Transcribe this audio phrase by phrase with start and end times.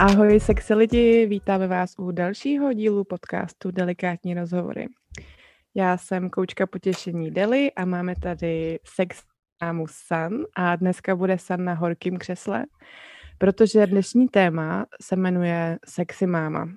[0.00, 4.86] Ahoj sexy lidi, vítáme vás u dalšího dílu podcastu Delikátní rozhovory.
[5.74, 9.22] Já jsem koučka potěšení Deli a máme tady sex
[9.62, 12.64] mámu San a dneska bude San na horkým křesle,
[13.38, 16.68] protože dnešní téma se jmenuje Sexy máma.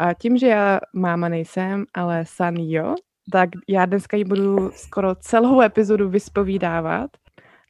[0.00, 2.94] A tím, že já máma nejsem, ale San jo,
[3.32, 7.10] tak já dneska ji budu skoro celou epizodu vyspovídávat.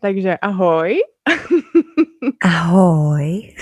[0.00, 0.96] Takže ahoj.
[2.44, 3.54] Ahoj.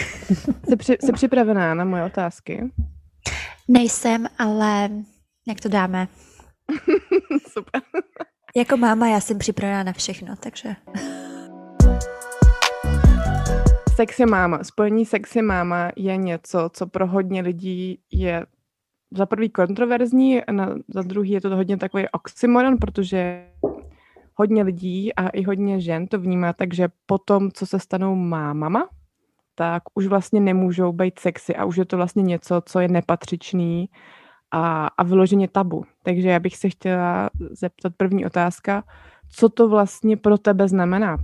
[0.69, 2.71] Jsi, při, jsi připravená na moje otázky?
[3.69, 4.89] Nejsem, ale
[5.49, 6.09] jak to dáme?
[7.49, 7.83] Super.
[8.57, 10.77] Jako máma já jsem připravená na všechno, takže...
[13.95, 14.65] Sexy máma.
[14.65, 18.47] Spojení sexy máma je něco, co pro hodně lidí je
[19.11, 23.45] za prvý kontroverzní, a na, za druhý je to hodně takový oxymoron, protože
[24.39, 28.89] hodně lidí a i hodně žen to vnímá tak, že potom, co se stanou mámama,
[29.55, 33.89] tak už vlastně nemůžou být sexy a už je to vlastně něco, co je nepatřičný
[34.51, 35.85] a, a vyloženě tabu.
[36.03, 38.85] Takže já bych se chtěla zeptat první otázka,
[39.31, 41.17] co to vlastně pro tebe znamená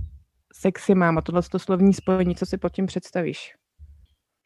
[0.53, 3.55] sexy máma, tohle to slovní spojení, co si pod tím představíš?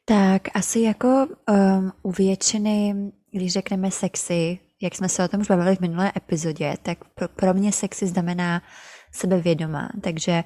[0.06, 2.96] Tak asi jako um, u většiny,
[3.32, 7.28] když řekneme sexy, jak jsme se o tom už bavili v minulé epizodě, tak pro,
[7.28, 8.62] pro mě sexy znamená
[9.12, 9.90] sebevědomá.
[10.02, 10.44] Takže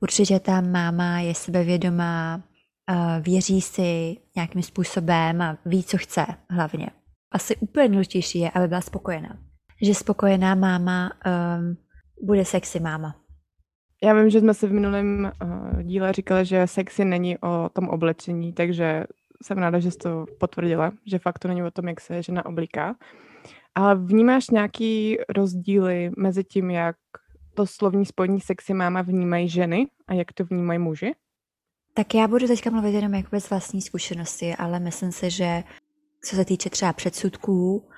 [0.00, 2.42] určitě ta máma je sebevědomá,
[2.90, 6.90] uh, věří si nějakým způsobem a ví, co chce hlavně.
[7.32, 9.38] Asi úplně důležitější je, aby byla spokojená.
[9.82, 11.76] Že spokojená máma um,
[12.22, 13.16] bude sexy máma.
[14.02, 17.88] Já vím, že jsme si v minulém uh, díle říkali, že sexy není o tom
[17.88, 19.04] oblečení, takže
[19.42, 22.46] jsem ráda, že jsi to potvrdila, že fakt to není o tom, jak se žena
[22.46, 22.96] oblíká.
[23.76, 26.96] Ale vnímáš nějaký rozdíly mezi tím, jak
[27.54, 31.14] to slovní spojení sexy máma vnímají ženy a jak to vnímají muži?
[31.94, 35.64] Tak já budu teďka mluvit jenom jako z vlastní zkušenosti, ale myslím si, že
[36.24, 37.88] co se týče třeba předsudků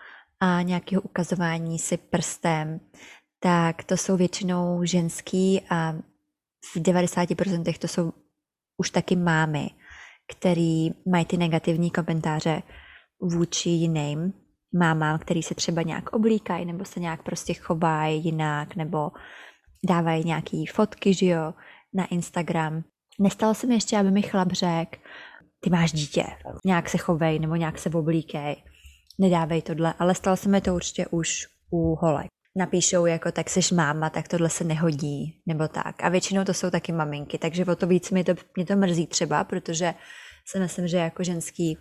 [0.41, 2.81] a nějakého ukazování si prstem,
[3.41, 5.92] tak to jsou většinou ženský a
[6.75, 8.12] v 90% to jsou
[8.76, 9.70] už taky mámy,
[10.36, 12.62] který mají ty negativní komentáře
[13.20, 14.32] vůči jiným
[14.74, 19.10] mámám, který se třeba nějak oblíkají nebo se nějak prostě chovají jinak nebo
[19.88, 21.54] dávají nějaký fotky, že jo,
[21.94, 22.82] na Instagram.
[23.20, 24.98] Nestalo se mi ještě, aby mi chlap řekl,
[25.60, 26.24] ty máš dítě,
[26.64, 28.56] nějak se chovej nebo nějak se oblíkej,
[29.18, 32.26] nedávej tohle, ale stalo se mi to určitě už u holek.
[32.56, 36.04] Napíšou jako, tak seš máma, tak tohle se nehodí, nebo tak.
[36.04, 39.06] A většinou to jsou taky maminky, takže o to víc mě to, mě to mrzí
[39.06, 39.94] třeba, protože
[40.46, 41.78] si myslím, že jako ženský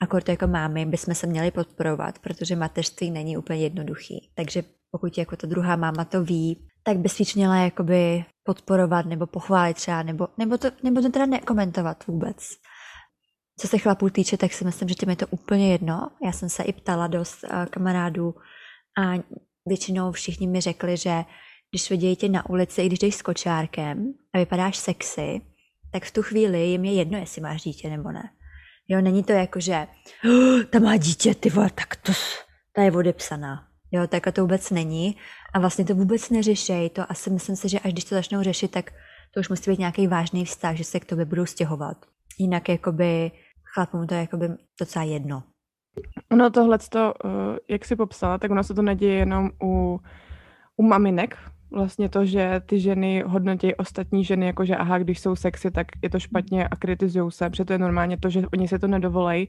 [0.00, 4.30] akord jako mámy bychom se měli podporovat, protože mateřství není úplně jednoduchý.
[4.34, 9.26] Takže pokud jako ta druhá máma to ví, tak by spíš měla jakoby podporovat nebo
[9.26, 12.36] pochválit třeba, nebo, nebo, to, nebo to teda nekomentovat vůbec.
[13.60, 16.10] Co se chlapů týče, tak si myslím, že těm je to úplně jedno.
[16.24, 18.34] Já jsem se i ptala dost uh, kamarádů
[18.98, 19.22] a
[19.66, 21.24] většinou všichni mi řekli, že
[21.70, 25.40] když vidějí tě na ulici, i když jdeš s kočárkem a vypadáš sexy,
[25.92, 28.30] tak v tu chvíli jim je jedno, jestli máš dítě nebo ne.
[28.90, 29.86] Jo, není to jako, že
[30.24, 32.12] oh, ta má dítě, ty vole, tak to,
[32.72, 33.66] ta je odepsaná.
[33.92, 35.16] Jo, tak to vůbec není.
[35.54, 36.90] A vlastně to vůbec neřešej.
[36.90, 38.90] To asi myslím si, že až když to začnou řešit, tak
[39.34, 41.96] to už musí být nějaký vážný vztah, že se k tobě budou stěhovat.
[42.38, 43.30] Jinak jakoby
[43.74, 44.48] chlapům to je jakoby
[44.80, 45.42] docela jedno.
[46.34, 47.10] No tohle, eh,
[47.68, 50.00] jak jsi popsala, tak ono se to neděje jenom u,
[50.76, 51.36] u maminek,
[51.72, 55.86] vlastně to, že ty ženy hodnotí ostatní ženy, jako že aha, když jsou sexy, tak
[56.02, 58.86] je to špatně a kritizují se, protože to je normálně to, že oni se to
[58.86, 59.48] nedovolej,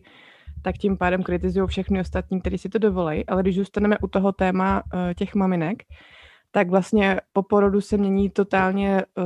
[0.62, 3.24] tak tím pádem kritizují všechny ostatní, kteří si to dovolej.
[3.28, 5.84] Ale když zůstaneme u toho téma uh, těch maminek,
[6.52, 9.26] tak vlastně po porodu se mění totálně uh,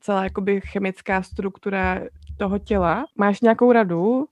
[0.00, 2.00] celá jakoby chemická struktura
[2.38, 3.04] toho těla.
[3.18, 4.26] Máš nějakou radu,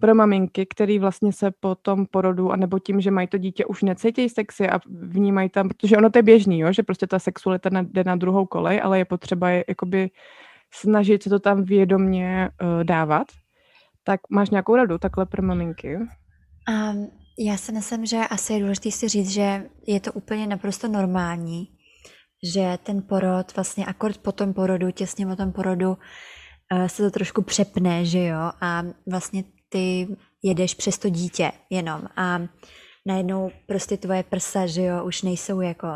[0.00, 3.82] pro maminky, který vlastně se po tom porodu, anebo tím, že mají to dítě, už
[3.82, 7.70] necítí sexy a vnímají tam, protože ono to je běžný, jo, že prostě ta sexualita
[7.82, 10.10] jde na druhou kolej, ale je potřeba je, jakoby
[10.74, 13.26] snažit se to tam vědomně uh, dávat.
[14.04, 15.96] Tak máš nějakou radu takhle pro maminky?
[15.96, 20.88] Um, já si myslím, že asi je důležité si říct, že je to úplně naprosto
[20.88, 21.68] normální,
[22.54, 27.10] že ten porod, vlastně akord po tom porodu, těsně po tom porodu, uh, se to
[27.10, 30.08] trošku přepne, že jo, a vlastně ty
[30.42, 32.40] jedeš přes to dítě jenom a
[33.06, 35.88] najednou prostě tvoje prsa, že jo, už nejsou jako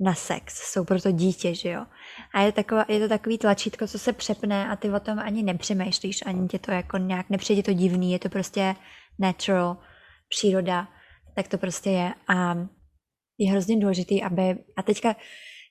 [0.00, 1.86] na sex, jsou pro to dítě, že jo.
[2.34, 5.42] A je, taková, je to takový tlačítko, co se přepne a ty o tom ani
[5.42, 8.74] nepřemýšlíš, ani tě to jako nějak nepřijde to divný, je to prostě
[9.18, 9.76] natural,
[10.28, 10.88] příroda,
[11.34, 12.14] tak to prostě je.
[12.28, 12.66] A
[13.38, 15.16] je hrozně důležitý, aby, a teďka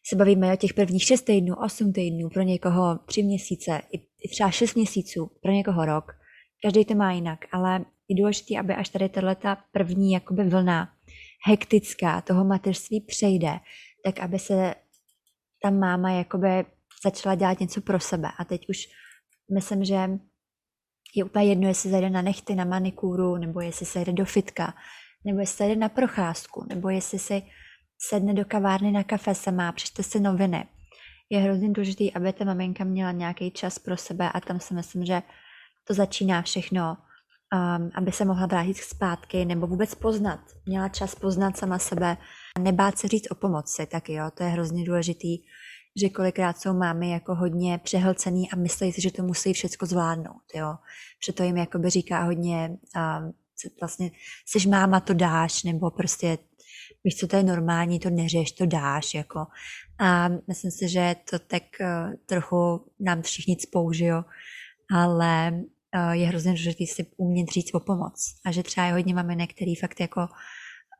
[0.09, 3.81] se bavíme o těch prvních 6 týdnů, 8 týdnů, pro někoho 3 měsíce,
[4.21, 6.11] i třeba 6 měsíců, pro někoho rok,
[6.63, 10.93] každý to má jinak, ale je důležité, aby až tady tato první jakoby vlna
[11.47, 13.59] hektická toho mateřství přejde,
[14.05, 14.75] tak aby se
[15.63, 16.65] ta máma jakoby
[17.03, 18.29] začala dělat něco pro sebe.
[18.37, 18.77] A teď už
[19.53, 20.09] myslím, že
[21.15, 24.73] je úplně jedno, jestli zajde na nechty, na manikúru, nebo jestli se jde do fitka,
[25.25, 27.43] nebo jestli se jde na procházku, nebo jestli si
[28.09, 30.65] sedne do kavárny na kafe sama, přečte si noviny.
[31.29, 35.05] Je hrozně důležité, aby ta maminka měla nějaký čas pro sebe a tam si myslím,
[35.05, 35.21] že
[35.83, 36.97] to začíná všechno,
[37.53, 40.39] um, aby se mohla vrátit zpátky nebo vůbec poznat.
[40.65, 42.17] Měla čas poznat sama sebe,
[42.59, 45.37] nebát se říct o pomoci, tak jo, to je hrozně důležitý,
[46.01, 50.43] že kolikrát jsou mámy jako hodně přehlcený a myslí si, že to musí všechno zvládnout,
[50.55, 50.75] jo.
[51.25, 53.33] Že to jim jakoby říká hodně, um,
[53.81, 54.11] vlastně,
[54.45, 56.37] jsi máma, to dáš, nebo prostě
[57.03, 59.45] víš, co to je normální, to neřeš, to dáš, jako.
[59.99, 64.23] A myslím si, že to tak uh, trochu nám všichni spouži, jo.
[64.93, 65.61] Ale
[66.11, 68.35] je hrozně důležité si umět říct o pomoc.
[68.45, 70.27] A že třeba je hodně maminek, který fakt jako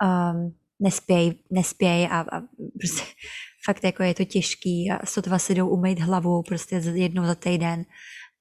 [0.04, 2.42] um, nespěj, nespěj a, a
[2.80, 3.04] prostě
[3.66, 7.86] fakt jako je to těžký a sotva si jdou umýt hlavu prostě jednou za týden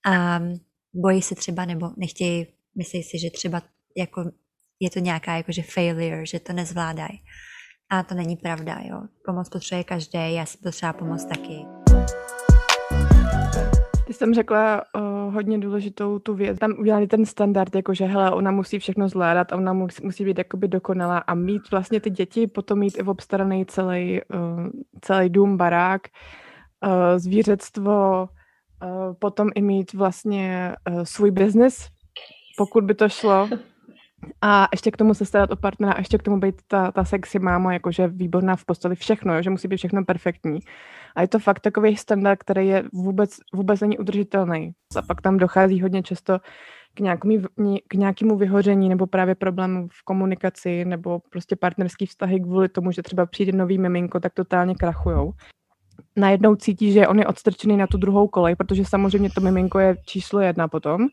[0.07, 0.41] a
[0.95, 2.47] bojí se třeba nebo nechtějí,
[2.79, 3.63] myslí si, že třeba
[3.97, 4.25] jako
[4.81, 7.23] je to nějaká jakože failure, že to nezvládají.
[7.91, 9.03] A to není pravda, jo.
[9.27, 11.67] Pomoc potřebuje každý, já si potřeba pomoct taky.
[14.11, 16.59] Ty jsem řekla uh, hodně důležitou tu věc.
[16.59, 20.39] Tam udělali ten standard, jako že hele, ona musí všechno zvládat ona musí, musí být
[20.39, 24.69] jakoby dokonalá a mít vlastně ty děti, potom mít i obstaraný celý, uh,
[25.01, 26.03] celý dům, barák,
[26.85, 28.29] uh, zvířectvo,
[28.83, 31.89] uh, potom i mít vlastně uh, svůj biznis,
[32.59, 33.49] pokud by to šlo.
[34.43, 37.05] A ještě k tomu se starat o partnera, a ještě k tomu být ta, ta
[37.05, 40.61] sexy máma, jakože výborná v posteli, všechno, jo, že musí být všechno perfektní.
[41.17, 44.73] A je to fakt takový standard, který je vůbec, vůbec není udržitelný.
[44.97, 46.39] A pak tam dochází hodně často
[46.95, 47.39] k nějakému,
[47.89, 53.03] k nějakému vyhoření nebo právě problému v komunikaci nebo prostě partnerský vztahy kvůli tomu, že
[53.03, 55.33] třeba přijde nový miminko, tak totálně krachujou.
[56.17, 59.97] Najednou cítí, že on je odstrčený na tu druhou kolej, protože samozřejmě to miminko je
[60.07, 61.07] číslo jedna potom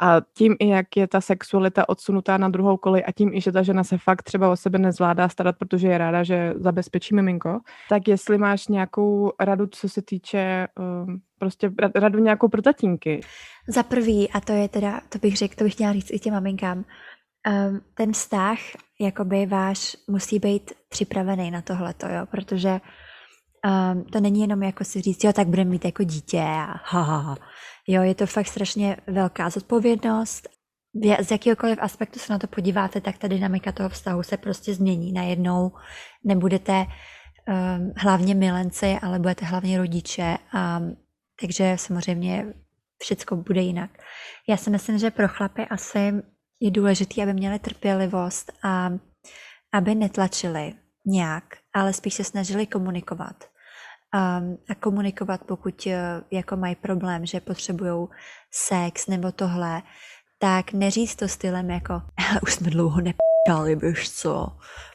[0.00, 3.52] a tím i jak je ta sexualita odsunutá na druhou kolej a tím i, že
[3.52, 7.60] ta žena se fakt třeba o sebe nezvládá starat, protože je ráda, že zabezpečí miminko,
[7.88, 10.68] tak jestli máš nějakou radu, co se týče
[11.06, 13.20] um, prostě radu nějakou pro tatínky.
[13.68, 16.34] Za prvý, a to je teda, to bych řekl, to bych chtěla říct i těm
[16.34, 18.58] maminkám, um, ten vztah,
[19.00, 22.80] jakoby váš, musí být připravený na tohleto, jo, protože
[23.64, 27.02] um, to není jenom jako si říct, jo, tak budeme mít jako dítě a ha,
[27.02, 27.36] ha, ha.
[27.88, 30.48] Jo, je to fakt strašně velká zodpovědnost.
[31.20, 35.12] Z jakýkoliv aspektu se na to podíváte, tak ta dynamika toho vztahu se prostě změní.
[35.12, 35.72] Najednou
[36.24, 40.36] nebudete um, hlavně milenci, ale budete hlavně rodiče.
[40.52, 40.80] A,
[41.40, 42.54] takže samozřejmě
[43.02, 43.90] všechno bude jinak.
[44.48, 46.12] Já si myslím, že pro chlapy asi
[46.60, 48.90] je důležité, aby měli trpělivost a
[49.72, 50.74] aby netlačili
[51.06, 51.44] nějak,
[51.74, 53.44] ale spíš se snažili komunikovat
[54.14, 58.08] a, a komunikovat, pokud eh, jako mají problém, že potřebují
[58.50, 59.82] sex nebo tohle,
[60.38, 62.02] tak neříct to stylem jako
[62.42, 64.46] už jsme dlouho nepali, víš co,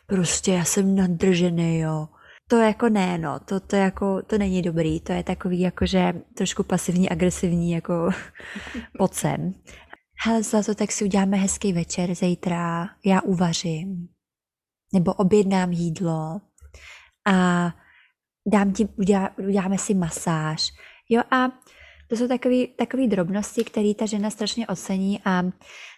[0.05, 2.07] prostě já jsem nadržený, jo.
[2.47, 6.63] To jako ne, no, to, to jako, to není dobrý, to je takový jakože trošku
[6.63, 8.09] pasivní, agresivní, jako
[8.97, 9.53] pocem.
[10.25, 14.07] Hele, za to tak si uděláme hezký večer zítra, já uvařím,
[14.93, 16.41] nebo objednám jídlo.
[17.27, 17.71] A
[18.47, 20.71] dám ti, udělá, uděláme si masáž.
[21.09, 21.51] Jo a
[22.07, 22.27] to jsou
[22.77, 25.43] takové drobnosti, které ta žena strašně ocení a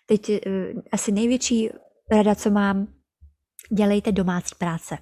[0.05, 1.69] teď uh, asi největší
[2.12, 2.88] rada, co mám,
[3.77, 4.98] dělejte domácí práce.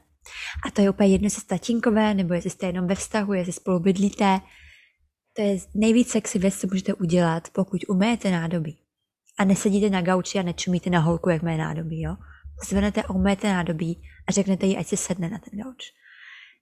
[0.65, 3.79] A to je úplně jedno, jestli tatínkové, nebo jestli jste jenom ve vztahu, jestli spolu
[3.79, 4.39] bydlíte.
[5.33, 8.77] To je nejvíc sexy věc, co můžete udělat, pokud umejete nádobí.
[9.37, 12.15] A nesedíte na gauči a nečumíte na holku, jak má nádobí, jo.
[12.69, 15.91] Zvednete a umejete nádobí a řeknete jí, ať se sedne na ten gauč.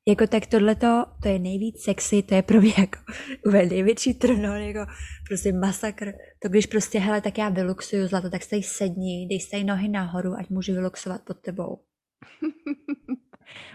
[0.08, 3.00] Jako tak tohleto, to je nejvíc sexy, to je pro mě jako
[3.48, 4.92] úplně největší trno, jako
[5.28, 6.12] prostě masakr.
[6.40, 10.34] To když prostě, hele, tak já vyluxuju zlato, tak se sedni, dej se nohy nahoru,
[10.40, 11.80] ať můžu vyluxovat pod tebou.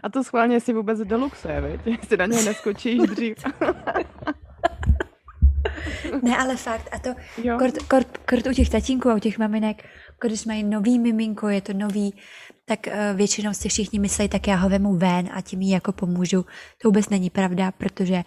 [0.03, 1.81] A to schválně si vůbec deluxuje, viď?
[2.01, 3.37] Jestli na něj neskočíš dřív.
[6.23, 7.15] ne, ale fakt, a to
[7.59, 9.89] kort, kort, kort u těch tatínků a u těch maminek,
[10.27, 12.15] když mají nový miminko, je to nový,
[12.77, 15.93] tak eh, většinou si všichni myslí, tak já ho vemu ven a tím jí jako
[15.93, 16.47] pomůžu.
[16.83, 18.23] To vůbec není pravda, protože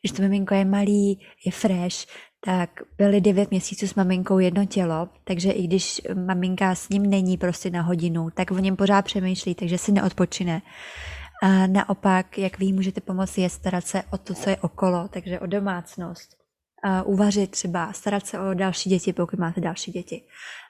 [0.00, 1.96] když to miminko je malý, je fresh,
[2.44, 7.36] tak byly devět měsíců s maminkou jedno tělo, takže i když maminka s ním není
[7.36, 10.62] prostě na hodinu, tak o něm pořád přemýšlí, takže si neodpočine.
[11.42, 15.40] A naopak, jak vy můžete pomoci, je starat se o to, co je okolo, takže
[15.40, 16.30] o domácnost,
[17.04, 20.22] uh, uvařit třeba, starat se o další děti, pokud máte další děti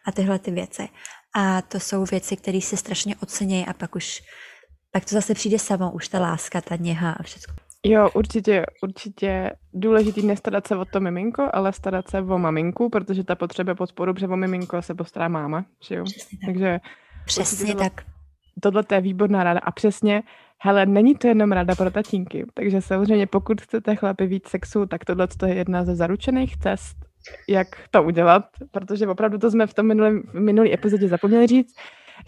[0.07, 0.89] a tyhle ty věci.
[1.35, 4.23] A to jsou věci, které se strašně ocení a pak už
[4.93, 7.55] pak to zase přijde samo, už ta láska, ta něha a všechno.
[7.85, 13.25] Jo, určitě, určitě důležitý nestarat se o to miminko, ale starat se o maminku, protože
[13.25, 16.05] ta potřebuje podporu, protože o miminko se postará máma, že jo?
[16.05, 16.47] Přesně tak.
[16.47, 16.81] Takže
[17.27, 18.05] Přesně tohle, tak.
[18.63, 20.23] tohle je výborná rada a přesně,
[20.59, 25.05] hele, není to jenom rada pro tatínky, takže samozřejmě pokud chcete chlapi víc sexu, tak
[25.05, 26.97] tohle je jedna ze zaručených cest,
[27.49, 31.75] jak to udělat, protože opravdu to jsme v tom minulém, minulý epizodě zapomněli říct,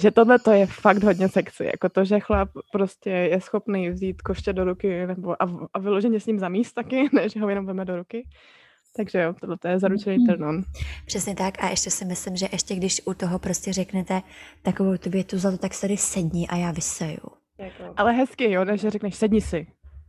[0.00, 4.22] že tohle to je fakt hodně sexy, jako to, že chlap prostě je schopný vzít
[4.22, 7.66] koště do ruky nebo a, a vyloženě s ním zamíst taky, ne, že ho jenom
[7.66, 8.26] veme do ruky.
[8.96, 10.62] Takže jo, tohle to je zaručený turn on.
[11.06, 14.22] Přesně tak a ještě si myslím, že ještě když u toho prostě řeknete
[14.62, 17.28] takovou tu větu za to, tak se tady sedni a já vyseju.
[17.58, 17.94] Jako.
[17.96, 19.66] Ale hezky, jo, ne, že řekneš sedni si.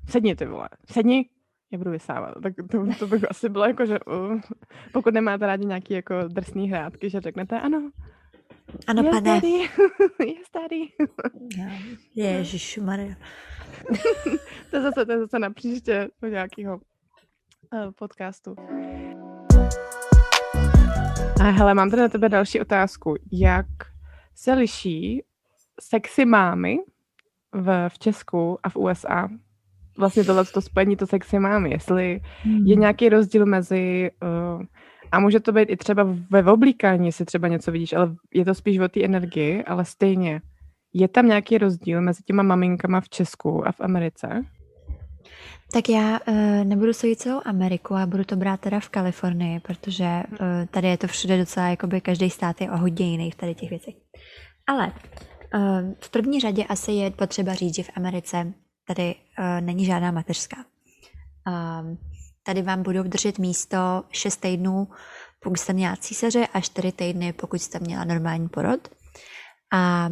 [0.10, 0.70] Sedni ty vole.
[0.92, 1.26] Sedni,
[1.74, 2.34] já budu vysávat.
[2.44, 4.42] Tak to, to bych asi bylo jako, že uh,
[4.92, 7.92] pokud nemáte rádi nějaký jako drsný hrátky, že řeknete ano,
[8.88, 9.22] Ano, yes, pane.
[9.22, 9.70] daddy.
[10.26, 10.90] yes, daddy.
[12.16, 13.16] Ježišmarja.
[14.70, 18.56] to, je zase, to je zase na příště do nějakého uh, podcastu.
[21.42, 23.16] A hele, mám tady na tebe další otázku.
[23.32, 23.66] Jak
[24.36, 25.24] se liší
[25.82, 26.78] sexy mámy
[27.52, 29.30] v, v Česku a v USA?
[29.98, 32.22] Vlastně tohle to spojení to sexy mámy, jestli
[32.66, 34.64] je nějaký rozdíl mezi uh,
[35.12, 38.54] a může to být i třeba ve oblíkání, jestli třeba něco vidíš, ale je to
[38.54, 40.42] spíš o té energii, ale stejně.
[40.94, 44.46] Je tam nějaký rozdíl mezi těma maminkama v Česku a v Americe?
[45.74, 50.24] Tak já uh, nebudu soudit celou Ameriku a budu to brát teda v Kalifornii, protože
[50.32, 50.38] uh,
[50.72, 53.70] tady je to všude docela, jakoby každý stát je o hodně jiný v tady těch
[53.70, 53.94] věcech.
[54.68, 58.54] Ale uh, v první řadě asi je potřeba říct, že v Americe
[58.88, 60.58] tady uh, není žádná mateřská.
[61.48, 61.98] Um,
[62.44, 64.88] tady vám budou držet místo 6 týdnů,
[65.40, 68.88] pokud jste měla císaře, a 4 týdny, pokud jste měla normální porod.
[69.74, 70.10] A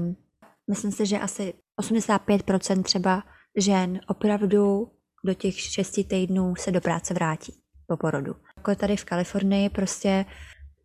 [0.70, 3.24] myslím si, že asi 85% třeba
[3.58, 4.92] žen opravdu
[5.25, 7.54] do těch 6 týdnů se do práce vrátí
[7.88, 8.36] po porodu.
[8.58, 10.25] Jako tady v Kalifornii prostě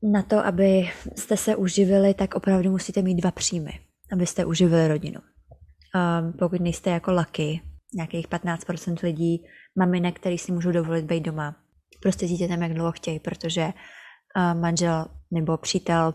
[0.03, 3.81] na to, aby jste se uživili, tak opravdu musíte mít dva příjmy,
[4.13, 5.21] abyste uživili rodinu.
[5.21, 7.61] Um, pokud nejste jako laky,
[7.97, 9.45] nějakých 15% lidí,
[9.79, 11.57] maminek, který si můžou dovolit být doma.
[12.03, 16.15] Prostě dítětem, jak dlouho chtějí, protože uh, manžel nebo přítel,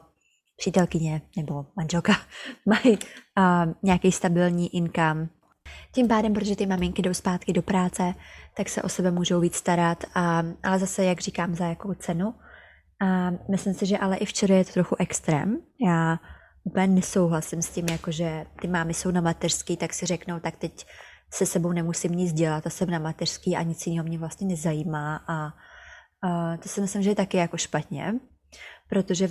[0.58, 2.14] přítelkyně nebo manželka
[2.66, 5.30] mají uh, nějaký stabilní income.
[5.92, 8.14] Tím pádem, protože ty maminky jdou zpátky do práce,
[8.58, 12.34] tak se o sebe můžou víc starat, a, ale zase, jak říkám, za jakou cenu.
[13.02, 15.58] A myslím si, že ale i včera je to trochu extrém.
[15.86, 16.20] Já
[16.64, 20.56] úplně nesouhlasím s tím, jako že ty mámy jsou na mateřský, tak si řeknou, tak
[20.58, 20.86] teď
[21.34, 25.24] se sebou nemusím nic dělat a jsem na mateřský a nic jiného mě vlastně nezajímá
[25.28, 25.54] a,
[26.28, 28.14] a to si myslím, že je taky jako špatně,
[28.90, 29.30] protože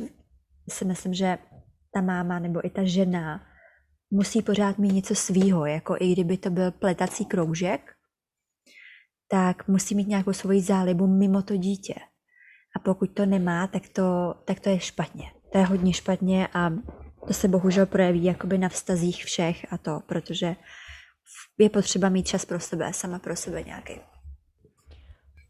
[0.68, 1.38] si myslím, že
[1.94, 3.46] ta máma nebo i ta žena
[4.10, 7.94] musí pořád mít něco svýho, jako i kdyby to byl pletací kroužek,
[9.28, 11.94] tak musí mít nějakou svoji zálibu mimo to dítě.
[12.76, 15.32] A pokud to nemá, tak to, tak to je špatně.
[15.52, 16.70] To je hodně špatně a
[17.26, 20.56] to se bohužel projeví jakoby na vztazích všech a to, protože
[21.58, 23.94] je potřeba mít čas pro sebe, sama pro sebe nějaký.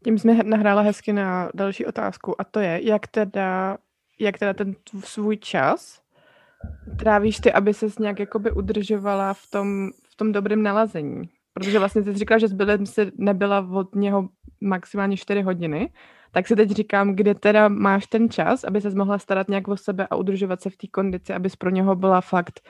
[0.03, 3.77] Tím jsme nahrála hezky na další otázku a to je, jak teda,
[4.19, 6.01] jak teda ten svůj čas
[6.99, 11.29] trávíš ty, aby ses nějak jakoby udržovala v tom, v tom dobrém nalazení.
[11.53, 14.29] Protože vlastně ty jsi říkala, že s Billem si nebyla od něho
[14.61, 15.93] maximálně 4 hodiny,
[16.31, 19.77] tak si teď říkám, kde teda máš ten čas, aby se mohla starat nějak o
[19.77, 22.61] sebe a udržovat se v té kondici, abys pro něho byla fakt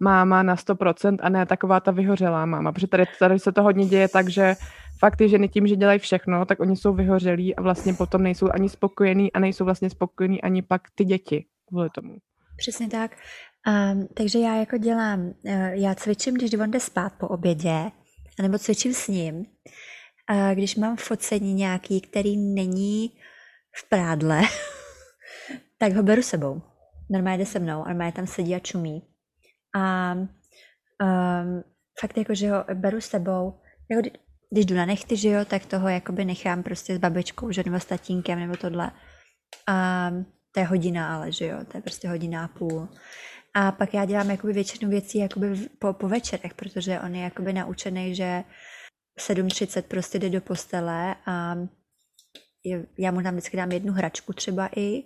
[0.00, 3.86] máma na 100% a ne taková ta vyhořelá máma, protože tady, tady se to hodně
[3.86, 4.54] děje tak, že
[4.98, 8.48] fakt ty ženy tím, že dělají všechno, tak oni jsou vyhořelí a vlastně potom nejsou
[8.50, 12.16] ani spokojení a nejsou vlastně spokojení ani pak ty děti kvůli tomu.
[12.56, 13.16] Přesně tak.
[13.92, 15.32] Um, takže já jako dělám, uh,
[15.72, 17.90] já cvičím, když on jde spát po obědě,
[18.42, 19.36] nebo cvičím s ním.
[19.36, 23.10] Uh, když mám focení nějaký, který není
[23.76, 24.42] v prádle,
[25.78, 26.62] tak ho beru sebou.
[27.10, 29.09] Normálně jde se mnou, normálně tam sedí a čumí.
[29.76, 31.64] A um,
[32.00, 33.60] fakt jako, že ho beru s sebou,
[33.90, 34.08] jako
[34.50, 37.80] když jdu na nechty, že jo, tak toho jakoby nechám prostě s babičkou, že nebo
[37.80, 38.90] s tatínkem, nebo tohle.
[39.68, 40.10] A
[40.52, 42.88] to je hodina ale, že jo, to je prostě hodina a půl.
[43.54, 47.52] A pak já dělám jakoby většinu věcí jakoby po, po večerech, protože on je jakoby
[47.52, 48.44] naučený, že
[49.18, 51.56] 7.30 prostě jde do postele a
[52.98, 55.02] já mu tam vždycky dám jednu hračku třeba i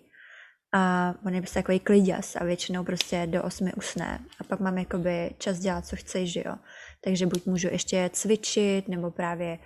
[0.75, 4.79] a on je prostě takový kliděs a většinou prostě do 8 usne a pak mám
[4.79, 6.55] jakoby čas dělat, co chci, že jo.
[7.01, 9.59] Takže buď můžu ještě cvičit, nebo právě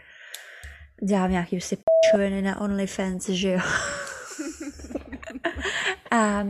[1.09, 3.61] dělám nějaký prostě půjčujeny na OnlyFans, že jo.
[6.11, 6.47] a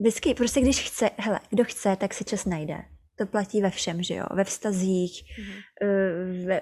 [0.00, 2.84] vždycky, prostě když chce, hele, kdo chce, tak si čas najde.
[3.18, 4.24] To platí ve všem, že jo?
[4.34, 6.46] Ve vztazích, mm-hmm.
[6.46, 6.60] ve,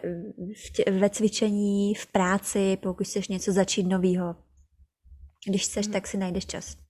[0.55, 4.37] v, ve cvičení, v práci, pokud chceš něco začít novýho.
[5.49, 5.93] Když chceš, mm-hmm.
[5.93, 6.90] tak si najdeš čas.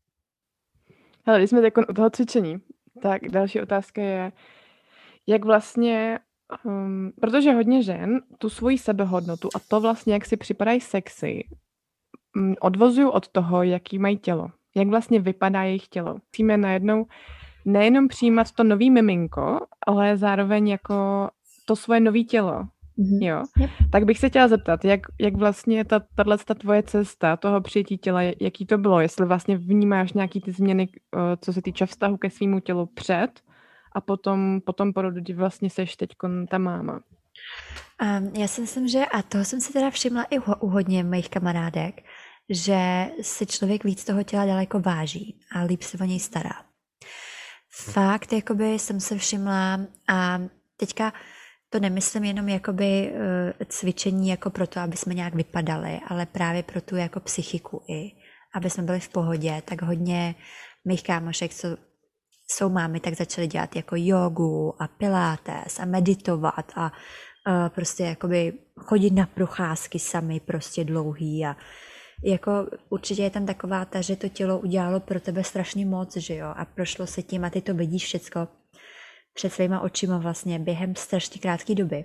[1.30, 2.56] Hele, když jsme u toho cvičení,
[3.02, 4.32] tak další otázka je,
[5.26, 6.18] jak vlastně,
[6.64, 11.48] um, protože hodně žen tu svoji sebehodnotu a to vlastně, jak si připadají sexy,
[12.36, 14.50] um, odvozují od toho, jaký mají tělo.
[14.76, 16.16] Jak vlastně vypadá jejich tělo.
[16.32, 17.06] Musíme najednou
[17.64, 21.28] nejenom přijímat to nový miminko, ale zároveň jako
[21.64, 22.68] to svoje nové tělo.
[23.00, 23.26] Mm-hmm.
[23.26, 23.42] Jo.
[23.60, 23.70] Yep.
[23.90, 27.98] Tak bych se chtěla zeptat, jak, jak vlastně ta, tahle ta tvoje cesta toho přijetí
[27.98, 32.16] těla, jaký to bylo, jestli vlastně vnímáš nějaký ty změny, eh, co se týče vztahu
[32.16, 33.30] ke svýmu tělu před
[33.92, 36.10] a potom, potom porodu, kdy vlastně seš teď
[36.50, 37.00] ta máma.
[38.02, 41.30] Um, já si myslím, že, a toho jsem si teda všimla i u hodně mých
[41.30, 42.02] kamarádek,
[42.50, 46.64] že si člověk víc toho těla daleko váží a líp se o něj stará.
[47.70, 50.40] Fakt, jakoby jsem se všimla a
[50.76, 51.12] teďka
[51.70, 53.18] to nemyslím jenom jakoby uh,
[53.68, 58.10] cvičení jako proto, aby jsme nějak vypadali, ale právě pro tu jako psychiku i,
[58.54, 60.34] aby jsme byli v pohodě, tak hodně
[60.84, 61.68] mých kámošek, co
[62.50, 66.92] jsou mámy, tak začaly dělat jako jogu a pilates a meditovat a
[67.48, 71.56] uh, prostě jakoby chodit na procházky sami prostě dlouhý a
[72.24, 76.34] jako určitě je tam taková ta, že to tělo udělalo pro tebe strašně moc, že
[76.34, 78.48] jo, a prošlo se tím a ty to vidíš všecko
[79.34, 82.04] před svýma očima vlastně během strašně krátké doby.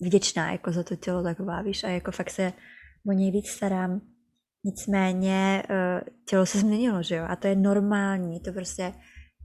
[0.00, 2.52] Vděčná jako za to tělo taková, víš, a jako fakt se
[3.08, 4.00] o něj víc starám.
[4.64, 8.82] Nicméně eh, tělo se změnilo, že jo, a to je normální, to prostě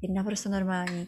[0.02, 1.08] je naprosto normální.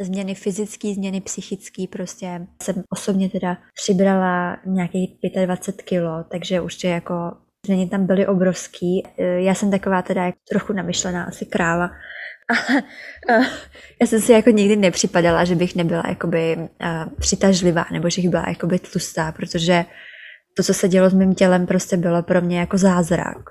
[0.00, 5.10] Změny fyzické, změny psychické, prostě jsem osobně teda přibrala nějakých
[5.46, 7.14] 25 kilo, takže už je jako
[7.66, 9.06] změny tam byly obrovský.
[9.18, 11.90] Eh, já jsem taková teda jako trochu namyšlená asi kráva,
[14.00, 16.68] já jsem si jako nikdy nepřipadala, že bych nebyla jakoby uh,
[17.20, 19.84] přitažlivá nebo že bych byla jakoby tlustá, protože
[20.56, 23.50] to, co se dělo s mým tělem, prostě bylo pro mě jako zázrak.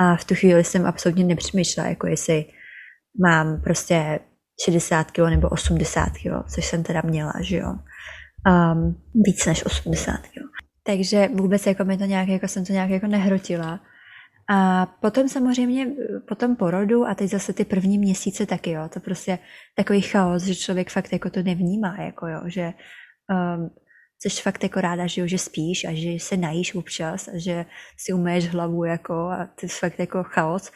[0.00, 2.44] A v tu chvíli jsem absolutně nepřemýšlela, jako jestli
[3.22, 4.18] mám prostě
[4.64, 7.74] 60 kg nebo 80 kg, což jsem teda měla, že jo.
[8.48, 10.48] Um, víc než 80 kg.
[10.82, 13.80] Takže vůbec jako mi to nějak, jako jsem to nějak jako nehrotila.
[14.50, 15.86] A potom samozřejmě
[16.28, 19.38] po tom porodu a teď zase ty první měsíce taky, jo, to prostě
[19.74, 22.72] takový chaos, že člověk fakt jako to nevnímá, jako jo, že
[23.56, 23.70] um,
[24.18, 27.66] jsi fakt jako ráda, že, jo, že spíš a že se najíš občas a že
[27.96, 30.72] si umeješ hlavu jako a to je fakt jako chaos.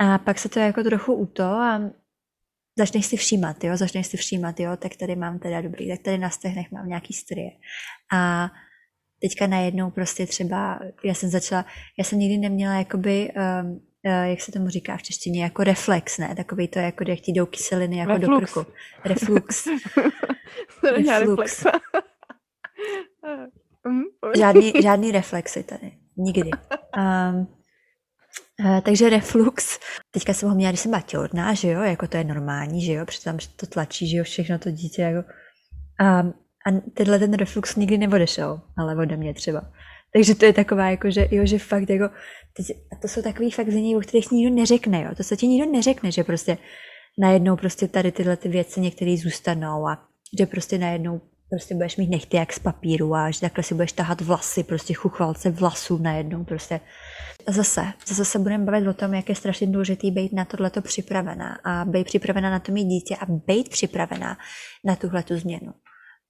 [0.00, 1.80] A pak se to jako trochu uto a
[2.78, 6.18] začneš si všímat, jo, začneš si všímat, jo, tak tady mám teda dobrý, tak tady
[6.18, 7.50] na stehnech mám nějaký strie.
[8.12, 8.50] A
[9.22, 11.64] teďka najednou prostě třeba, já jsem začala,
[11.98, 13.80] já jsem nikdy neměla jakoby, um, uh,
[14.22, 16.34] jak se tomu říká v češtině, jako reflex, ne?
[16.36, 18.30] Takový to, jako jak ti jdou kyseliny jako Reflux.
[18.30, 18.72] do krku.
[19.04, 19.68] Reflux.
[20.96, 21.64] Reflux.
[23.86, 24.02] Mhm,
[24.36, 25.92] žádný, žádný reflexy tady.
[26.16, 26.50] Nikdy.
[26.98, 27.46] Um,
[28.64, 29.78] Uh, takže reflux,
[30.10, 32.92] teďka jsem ho měla, když jsem byla těhotná, že jo, jako to je normální, že
[32.92, 35.28] jo, protože tam to tlačí, že jo, všechno to dítě, jako.
[36.00, 36.34] Um,
[36.66, 39.62] a tenhle ten reflux nikdy neodešel, ale ode mě třeba.
[40.12, 42.14] Takže to je taková, jako, že, jo, že fakt jako,
[42.56, 45.10] teď, a to jsou takový fakt zení, o kterých nikdo neřekne, jo.
[45.16, 46.58] To se ti nikdo neřekne, že prostě
[47.18, 49.98] najednou prostě tady tyhle ty věci některé zůstanou a
[50.38, 53.92] že prostě najednou prostě budeš mít nechty jak z papíru a že takhle si budeš
[53.92, 56.80] tahat vlasy, prostě chuchvalce vlasů najednou prostě.
[57.46, 60.82] A zase, zase se budeme bavit o tom, jak je strašně důležitý být na tohleto
[60.82, 64.38] připravená a být připravená na to mít dítě a být připravená
[64.84, 65.72] na tuhle tu změnu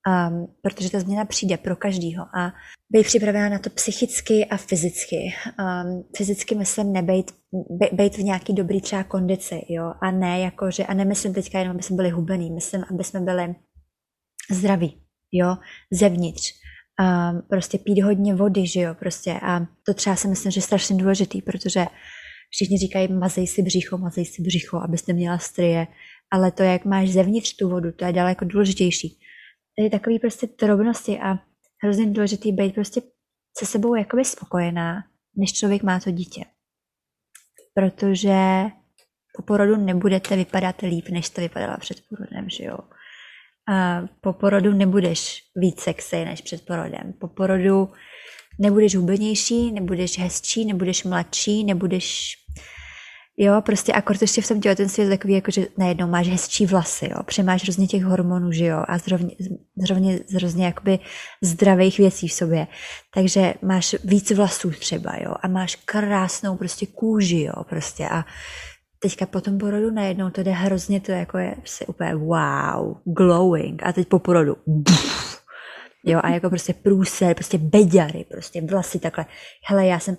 [0.06, 2.52] um, protože ta změna přijde pro každýho a
[2.90, 5.34] být připravená na to psychicky a fyzicky.
[5.58, 7.34] Um, fyzicky myslím nebejt,
[7.92, 11.74] být v nějaký dobrý třeba kondici, jo, a ne jako, že, a nemyslím teďka jenom,
[11.74, 13.54] aby jsme byli hubený, myslím, aby jsme byli
[14.50, 15.56] zdraví, jo,
[15.90, 16.52] zevnitř.
[17.00, 20.62] Um, prostě pít hodně vody, že jo, prostě a to třeba si myslím, že je
[20.62, 21.86] strašně důležitý, protože
[22.50, 25.86] všichni říkají, mazej si břicho, mazej si břicho, abyste měla strie,
[26.32, 29.18] ale to, jak máš zevnitř tu vodu, to je daleko důležitější
[29.78, 31.38] tady takový prostě drobnosti a
[31.82, 33.02] hrozně důležitý být prostě
[33.58, 35.04] se sebou jakoby spokojená,
[35.36, 36.44] než člověk má to dítě.
[37.74, 38.64] Protože
[39.36, 42.78] po porodu nebudete vypadat líp, než jste vypadala před porodem, že jo.
[43.70, 47.12] A po porodu nebudeš víc sexy než před porodem.
[47.20, 47.92] Po porodu
[48.60, 52.34] nebudeš hubenější, nebudeš hezčí, nebudeš mladší, nebudeš
[53.40, 57.08] Jo, prostě a ještě v tom těhotenství je takový, jako že najednou máš hezčí vlasy,
[57.10, 59.30] jo, přemáš hrozně těch hormonů, že jo, a zrovně,
[59.76, 60.98] zrovně, zrovně jakoby
[61.42, 62.66] zdravých věcí v sobě.
[63.14, 68.24] Takže máš víc vlasů třeba, jo, a máš krásnou prostě kůži, jo, prostě a
[68.98, 73.82] teďka po tom porodu najednou to jde hrozně, to jako je prostě úplně wow, glowing
[73.82, 75.42] a teď po porodu buf,
[76.04, 79.26] jo, a jako prostě průser, prostě beďary, prostě vlasy takhle.
[79.68, 80.16] Hele, já jsem,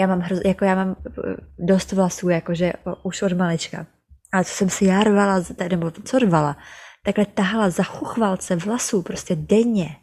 [0.00, 3.86] já mám, hroz, jako já mám eh, dost vlasů, jakože už od malička.
[4.32, 6.56] Ale co jsem si já rvala, nebo co rvala,
[7.04, 9.96] takhle tahala za chuchvalce vlasů, prostě denně.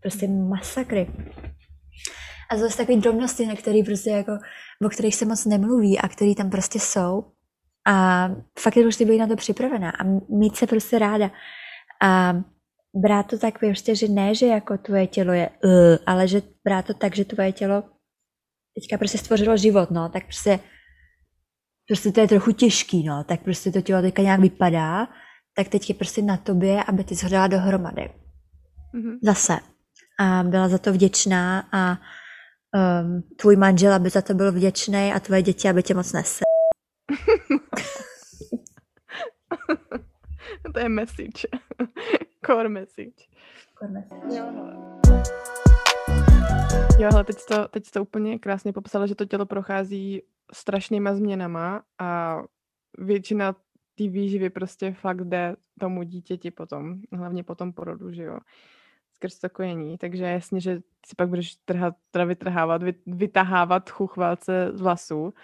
[0.00, 1.06] Prostě masakry.
[2.50, 4.32] A zase takové drobnosti, na který prostě jako,
[4.86, 7.24] o kterých se moc nemluví a který tam prostě jsou.
[7.86, 11.30] A fakt je důležité být na to připravená a mít se prostě ráda.
[12.02, 12.42] A
[12.94, 16.86] brát to tak prostě, že ne, že jako tvoje tělo je uh, ale že brát
[16.86, 17.84] to tak, že tvoje tělo
[18.74, 20.60] teďka prostě stvořilo život, no, tak prostě,
[21.88, 25.08] prostě to je trochu těžký, no, tak prostě to tělo teďka nějak vypadá,
[25.54, 28.10] tak teď je prostě na tobě, aby ty zhodala dohromady.
[28.94, 29.18] Mm-hmm.
[29.22, 29.58] Zase.
[30.20, 31.98] A byla za to vděčná a
[33.02, 36.44] um, tvůj manžel, aby za to byl vděčný a tvoje děti, aby tě moc nese.
[40.74, 41.46] to je message.
[42.46, 43.26] Core message.
[43.78, 44.36] Core message.
[44.36, 44.44] Jo.
[46.98, 51.82] Jo, ale teď to, teď to úplně krásně popsala, že to tělo prochází strašnýma změnama
[51.98, 52.38] a
[52.98, 53.52] většina
[53.94, 58.38] té výživy prostě fakt jde tomu dítěti potom, hlavně po tom porodu, že jo,
[59.14, 59.98] skrz to kojení.
[59.98, 65.34] Takže jasně, že si pak budeš trhat, teda vytrhávat, vy, vytahávat chuchvalce z vlasů.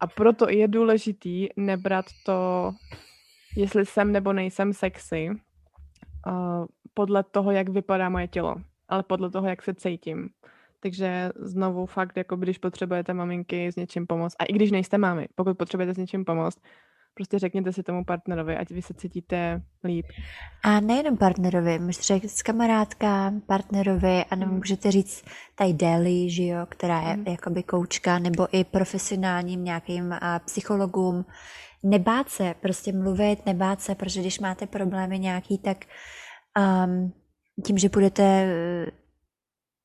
[0.00, 2.72] A proto je důležitý nebrat to,
[3.56, 8.56] jestli jsem nebo nejsem sexy, uh, podle toho, jak vypadá moje tělo,
[8.88, 10.28] ale podle toho, jak se cítím.
[10.80, 15.26] Takže znovu fakt, jako když potřebujete maminky s něčím pomoct, a i když nejste mámy,
[15.34, 16.58] pokud potřebujete s něčím pomoct,
[17.18, 20.06] prostě řekněte si tomu partnerovi, ať vy se cítíte líp.
[20.64, 24.56] A nejenom partnerovi, můžete říct s kamarádkám, partnerovi, a nebo mm.
[24.58, 25.24] můžete říct
[25.54, 27.24] tady Deli, že jo, která je mm.
[27.26, 31.24] jakoby koučka, nebo i profesionálním nějakým a, psychologům.
[31.82, 35.78] Nebát se, prostě mluvit, nebát se, protože když máte problémy nějaký, tak
[36.58, 37.12] um,
[37.64, 38.54] tím, že budete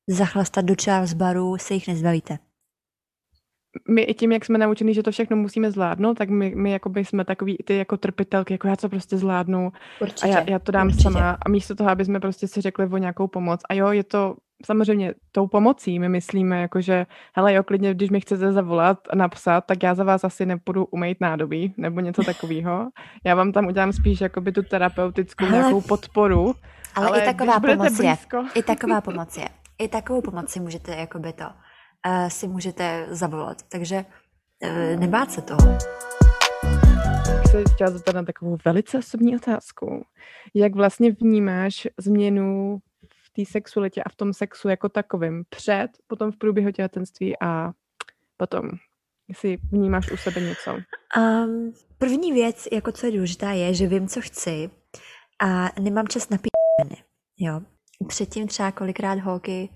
[0.08, 2.38] zachlastat do Charles baru, se jich nezbavíte.
[3.88, 7.04] My i tím, jak jsme naučení, že to všechno musíme zvládnout, tak my, my jakoby
[7.04, 10.72] jsme takový ty jako trpitelky, jako já to prostě zvládnu určitě, a já, já to
[10.72, 11.02] dám určitě.
[11.02, 13.60] sama a místo toho, aby jsme prostě si řekli o nějakou pomoc.
[13.68, 17.06] A jo, je to samozřejmě tou pomocí, my myslíme jako, že
[17.36, 20.84] hele jo, klidně, když mi chcete zavolat a napsat, tak já za vás asi nepůjdu
[20.84, 22.88] umýt nádobí nebo něco takového.
[23.24, 26.54] Já vám tam udělám spíš jakoby tu terapeutickou hele, nějakou podporu.
[26.94, 28.16] Ale, ale i taková pomoc je.
[28.54, 33.62] I taková pomoc je i takovou pomoc si můžete, jakoby to, uh, si můžete zavolat.
[33.62, 34.04] Takže
[34.62, 35.78] uh, nebát se toho.
[37.50, 40.06] Se chtěla zeptat na takovou velice osobní otázku.
[40.54, 42.78] Jak vlastně vnímáš změnu
[43.24, 47.72] v té sexualitě a v tom sexu jako takovým před, potom v průběhu těhotenství a
[48.36, 48.70] potom,
[49.28, 50.76] jestli vnímáš u sebe něco?
[51.16, 54.70] Um, první věc, jako co je důležitá, je, že vím, co chci
[55.42, 56.53] a nemám čas na píčeny,
[57.38, 57.60] jo
[58.08, 59.68] předtím třeba kolikrát holky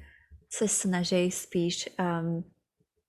[0.50, 2.44] se snaží spíš, um,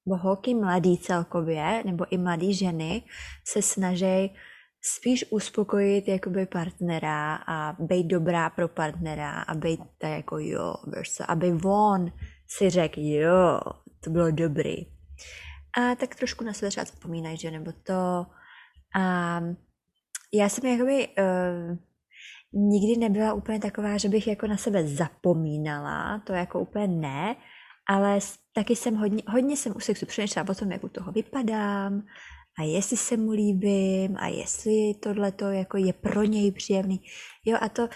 [0.05, 3.03] bo holky mladý celkově, nebo i mladé ženy
[3.47, 4.35] se snaží
[4.81, 11.25] spíš uspokojit jakoby partnera a být dobrá pro partnera a být tak jako jo, se,
[11.25, 12.11] aby on
[12.47, 13.59] si řekl jo,
[14.03, 14.85] to bylo dobrý.
[15.77, 18.25] A tak trošku na sebe třeba zapomínají, že nebo to.
[18.95, 19.41] A
[20.33, 21.77] já jsem jakoby uh,
[22.53, 27.35] nikdy nebyla úplně taková, že bych jako na sebe zapomínala, to jako úplně ne,
[27.89, 28.19] ale
[28.53, 32.03] taky jsem hodně, hodně jsem u sexu přemýšlela o tom, jak u toho vypadám
[32.59, 37.01] a jestli se mu líbím a jestli tohle to jako je pro něj příjemný.
[37.45, 37.87] Jo a to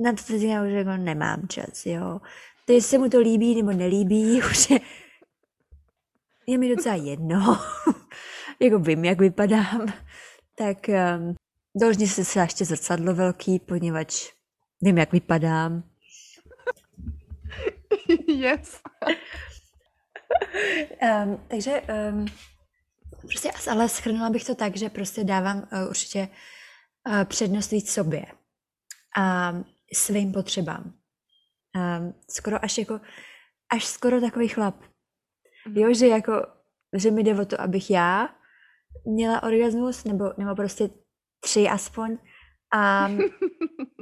[0.00, 2.20] na to teď já už jako nemám čas, jo.
[2.66, 4.80] To jestli se mu to líbí nebo nelíbí, už je,
[6.46, 7.58] je mi docela jedno.
[8.60, 9.86] jako vím, jak vypadám.
[10.58, 11.34] Tak um,
[11.76, 14.32] Doložně si se ještě zrcadlo velký, poněvadž
[14.82, 15.82] vím, jak vypadám.
[18.28, 18.82] yes.
[21.02, 22.26] um, takže um,
[23.20, 26.28] prostě, ale schrnula bych to tak, že prostě dávám uh, určitě
[27.08, 28.24] uh, přednost víc sobě
[29.18, 29.54] a
[29.94, 30.94] svým potřebám.
[31.76, 33.00] Um, skoro až jako,
[33.72, 34.76] až skoro takový chlap.
[35.68, 35.76] Mm.
[35.76, 36.46] Jo, že jako,
[36.96, 38.28] že mi jde o to, abych já
[39.04, 40.90] měla orgasmus, nebo, nebo prostě
[41.44, 42.18] tři aspoň.
[42.74, 43.08] A,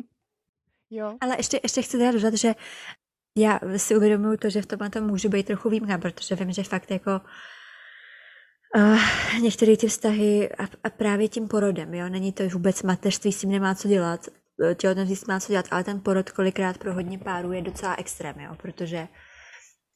[0.90, 1.16] jo.
[1.20, 2.54] Ale ještě, ještě chci teda dodat, že
[3.38, 6.62] já si uvědomuji to, že v tomhle to můžu být trochu výjimka, protože vím, že
[6.62, 7.20] fakt jako
[8.76, 8.98] Uh,
[9.42, 13.50] některé ty vztahy a, a, právě tím porodem, jo, není to vůbec mateřství, s tím
[13.50, 14.26] nemá co dělat,
[14.74, 17.94] těhotenství s tím má co dělat, ale ten porod kolikrát pro hodně párů je docela
[17.94, 19.08] extrém, jo, protože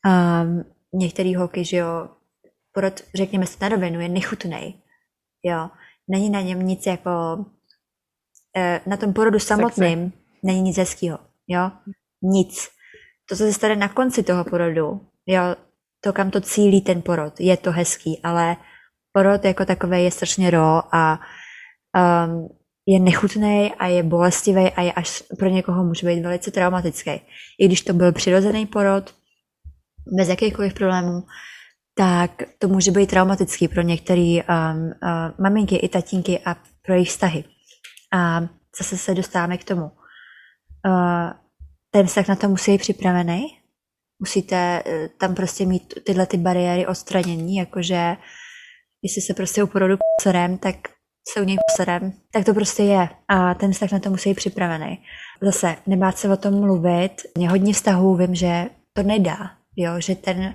[0.06, 2.08] um, některý holky, že jo,
[2.72, 4.82] porod, řekněme si na rovinu, je nechutný,
[5.42, 5.70] jo,
[6.08, 7.44] není na něm nic jako,
[8.56, 10.18] eh, na tom porodu samotným Sexy.
[10.42, 11.70] není nic hezkého, jo,
[12.22, 12.68] nic.
[13.28, 15.42] To, co se stane na konci toho porodu, jo,
[16.00, 18.56] to, kam to cílí ten porod, je to hezký, ale
[19.12, 21.20] porod jako takový je strašně ro a
[21.96, 22.48] um,
[22.86, 27.10] je nechutný a je bolestivý a je až pro někoho může být velice traumatický.
[27.58, 29.14] I když to byl přirozený porod,
[30.18, 31.22] bez jakýchkoliv problémů,
[31.98, 34.92] tak to může být traumatický pro některé um, uh,
[35.38, 37.44] maminky i tatínky a pro jejich vztahy.
[38.12, 38.40] A
[38.78, 39.84] zase se dostáváme k tomu.
[39.84, 41.30] Uh,
[41.90, 43.46] ten vztah na to musí být připravený,
[44.22, 48.16] musíte uh, tam prostě mít tyhle ty bariéry odstranění, jakože
[49.02, 49.96] jestli se prostě u porodu
[50.60, 50.76] tak
[51.32, 54.34] se u něj p***cerem, tak to prostě je a ten vztah na to musí být
[54.34, 55.04] připravený.
[55.42, 60.14] Zase, nebát se o tom mluvit, mě hodně vztahů vím, že to nedá, jo, že
[60.14, 60.54] ten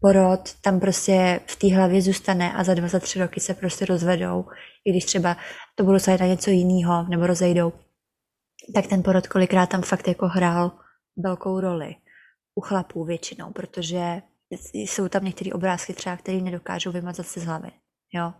[0.00, 3.84] porod tam prostě v té hlavě zůstane a za dva, za tři roky se prostě
[3.84, 4.44] rozvedou,
[4.84, 5.36] i když třeba
[5.74, 7.72] to budou se na něco jiného nebo rozejdou,
[8.74, 10.72] tak ten porod kolikrát tam fakt jako hrál
[11.16, 11.94] velkou roli
[12.54, 14.22] u chlapů většinou, protože
[14.72, 17.70] jsou tam některé obrázky třeba, které nedokážou vymazat se z hlavy.
[18.12, 18.32] Jo?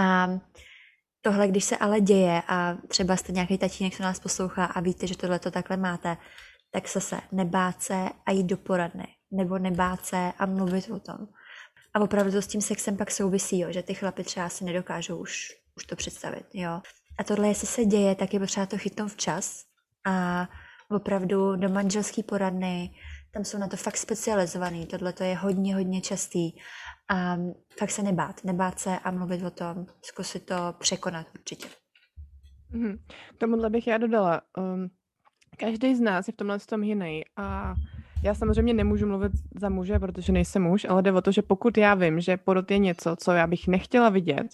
[0.00, 0.28] A
[1.20, 5.06] tohle, když se ale děje a třeba jste nějaký tatínek, co nás poslouchá a víte,
[5.06, 6.16] že tohle to takhle máte,
[6.72, 9.06] tak zase nebát se a jít do poradny,
[9.36, 11.28] nebo nebát se a mluvit o tom.
[11.94, 15.16] A opravdu to s tím sexem pak souvisí, jo, že ty chlapy třeba si nedokážou
[15.16, 16.46] už, už to představit.
[16.54, 16.80] Jo.
[17.18, 19.64] A tohle, jestli se děje, tak je potřeba to chytnout včas
[20.06, 20.48] a
[20.90, 22.94] opravdu do manželský poradny,
[23.30, 26.52] tam jsou na to fakt specializovaný, tohle to je hodně, hodně častý.
[27.08, 27.36] A
[27.78, 31.68] fakt se nebát, nebát se a mluvit o tom, zkusit to překonat určitě.
[33.34, 34.88] K tomuhle bych já dodala, um,
[35.56, 37.74] každý z nás je v tomhle tom jiný a
[38.22, 41.78] já samozřejmě nemůžu mluvit za muže, protože nejsem muž, ale jde o to, že pokud
[41.78, 44.46] já vím, že porod je něco, co já bych nechtěla vidět,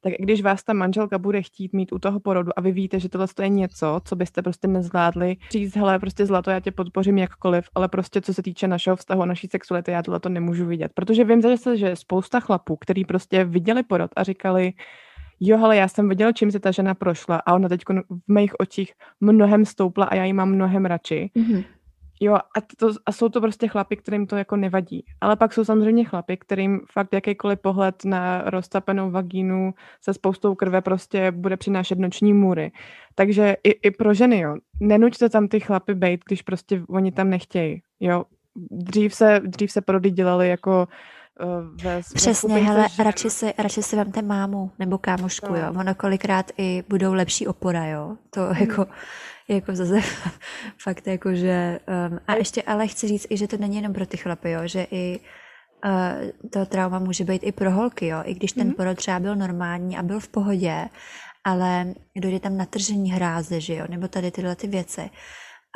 [0.00, 3.08] tak když vás ta manželka bude chtít mít u toho porodu a vy víte, že
[3.08, 7.68] tohle je něco, co byste prostě nezvládli, říct, hele, prostě zlato, já tě podpořím jakkoliv,
[7.74, 10.92] ale prostě co se týče našeho vztahu a naší sexuality, já tohle to nemůžu vidět.
[10.94, 14.72] Protože vím zase, že spousta chlapů, který prostě viděli porod a říkali,
[15.40, 18.60] jo, ale já jsem viděl, čím se ta žena prošla a ona teď v mých
[18.60, 21.30] očích mnohem stoupla a já ji mám mnohem radši.
[21.36, 21.64] Mm-hmm.
[22.22, 25.04] Jo, a, to, a jsou to prostě chlapy, kterým to jako nevadí.
[25.20, 30.80] Ale pak jsou samozřejmě chlapy, kterým fakt jakýkoliv pohled na roztapenou vagínu se spoustou krve
[30.80, 32.72] prostě bude přinášet noční můry.
[33.14, 37.30] Takže i, i pro ženy, jo, nenuďte tam ty chlapy bejt, když prostě oni tam
[37.30, 38.24] nechtějí, jo.
[38.70, 40.88] Dřív se, dřív se porody dělali jako
[41.42, 45.56] uh, ve, Přesně, ve hele, radši si, radši si vemte mámu nebo kámošku, no.
[45.56, 45.74] jo.
[45.78, 48.16] Ono kolikrát i budou lepší opora, jo.
[48.30, 48.56] To hmm.
[48.60, 48.86] jako
[49.54, 50.00] jako zase
[50.78, 54.06] fakt jako, že um, a ještě ale chci říct i, že to není jenom pro
[54.06, 55.20] ty chlapy, jo, že i
[55.84, 58.76] uh, to trauma může být i pro holky, jo, i když ten mm-hmm.
[58.76, 60.88] porod třeba byl normální a byl v pohodě,
[61.44, 65.10] ale dojde tam natržení hráze, že jo, nebo tady tyhle ty věci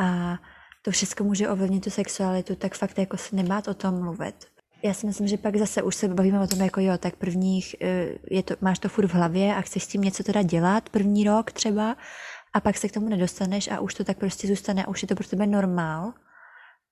[0.00, 0.38] a
[0.82, 4.34] to všechno může ovlivnit tu sexualitu, tak fakt jako se nebát o tom mluvit.
[4.82, 7.76] Já si myslím, že pak zase už se bavíme o tom, jako jo, tak prvních,
[7.80, 10.88] eh, je to, máš to furt v hlavě a chceš s tím něco teda dělat,
[10.88, 11.96] první rok třeba,
[12.54, 15.08] a pak se k tomu nedostaneš a už to tak prostě zůstane a už je
[15.08, 16.12] to pro tebe normál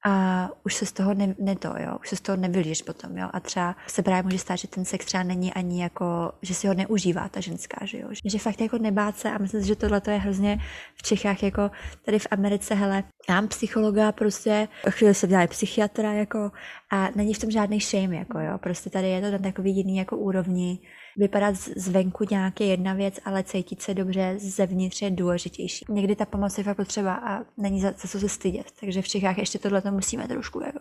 [0.05, 3.19] a už se z toho ne, ne to, jo, už se z toho nevylíš potom,
[3.19, 6.55] jo, a třeba se právě může stát, že ten sex třeba není ani jako, že
[6.55, 9.69] si ho neužívá ta ženská, že jo, že fakt jako nebát se a myslím si,
[9.69, 10.59] že tohle je hrozně
[10.95, 11.71] v Čechách jako
[12.05, 16.51] tady v Americe, hele, mám psychologa prostě, chvíli se dělá psychiatra jako
[16.93, 19.97] a není v tom žádný shame, jako jo, prostě tady je to na takový jiný
[19.97, 20.79] jako úrovni,
[21.17, 25.85] vypadat zvenku nějaké jedna věc, ale cítit se dobře zevnitř je důležitější.
[25.89, 28.67] Někdy ta pomoc je fakt potřeba a není za, za co se stydět.
[28.81, 30.79] Takže v Čechách ještě tohle to musíme trošku jako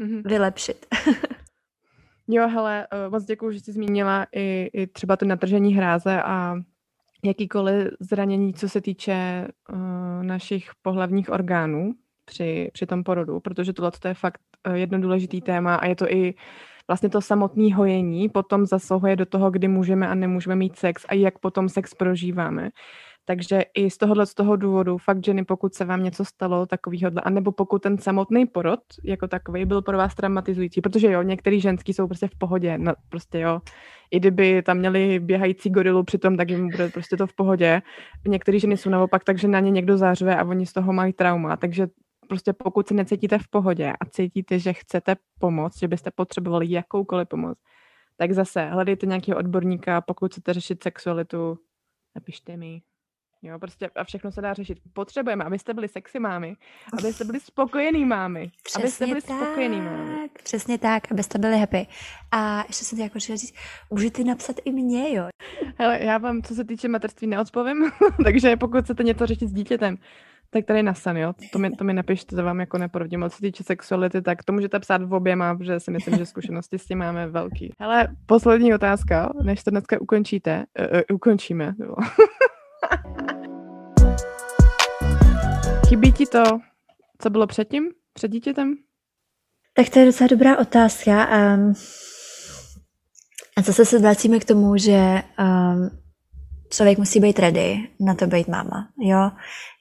[0.00, 0.22] mm-hmm.
[0.24, 0.86] vylepšit.
[2.28, 6.56] jo, hele, eh, moc děkuji, že jsi zmínila i, i třeba to natržení hráze a
[7.24, 9.78] jakýkoliv zranění, co se týče uh,
[10.22, 15.74] našich pohlavních orgánů při, při tom porodu, protože tohle je fakt uh, jedno důležitý téma
[15.74, 16.34] a je to i
[16.88, 21.14] vlastně to samotné hojení potom zasahuje do toho, kdy můžeme a nemůžeme mít sex a
[21.14, 22.70] jak potom sex prožíváme.
[23.26, 27.10] Takže i z tohohle z toho důvodu, fakt ženy, pokud se vám něco stalo takového,
[27.22, 31.92] anebo pokud ten samotný porod jako takový byl pro vás traumatizující, protože jo, některý ženský
[31.92, 33.60] jsou prostě v pohodě, no, prostě jo,
[34.10, 37.82] i kdyby tam měli běhající gorilu přitom, tak jim bude prostě to v pohodě.
[38.26, 41.56] Některé ženy jsou naopak, takže na ně někdo zářve a oni z toho mají trauma,
[41.56, 41.86] takže
[42.28, 47.28] prostě pokud se necítíte v pohodě a cítíte, že chcete pomoct, že byste potřebovali jakoukoliv
[47.28, 47.58] pomoc,
[48.16, 51.58] tak zase hledejte nějakého odborníka, pokud chcete řešit sexualitu,
[52.14, 52.82] napište mi.
[53.46, 54.78] Jo, prostě a všechno se dá řešit.
[54.92, 56.56] Potřebujeme, abyste byli sexy mámy,
[56.98, 60.28] abyste byli spokojený mámy, Přesně abyste byli tak, spokojený mámy.
[60.42, 61.86] Přesně tak, abyste byli happy.
[62.32, 63.54] A ještě jsem jako chtěla říct,
[63.90, 65.28] můžete napsat i mě, jo.
[65.78, 67.90] Hele, já vám, co se týče materství, neodpovím,
[68.24, 69.98] takže pokud chcete něco řešit s dítětem,
[70.54, 71.32] tak tady na san, jo.
[71.52, 73.22] To mi, to mi napište, to vám jako neporodím.
[73.22, 76.78] Co se týče sexuality, tak to můžete psát v oběma, protože si myslím, že zkušenosti
[76.78, 77.72] s tím máme velký.
[77.80, 81.74] Hele, poslední otázka, než to dneska ukončíte, uh, uh, ukončíme.
[85.88, 86.42] Chybí ti to,
[87.18, 88.74] co bylo předtím, před dítětem?
[89.72, 91.28] Tak to je docela dobrá otázka.
[91.28, 91.74] Um,
[93.56, 95.90] a zase se vracíme k tomu, že um,
[96.70, 98.88] člověk musí být ready na to být máma.
[99.00, 99.30] Jo?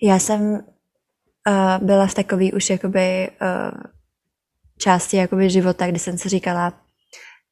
[0.02, 3.82] Já jsem uh, byla v takový už jakoby uh,
[4.78, 6.74] části jakoby života, kdy jsem si říkala,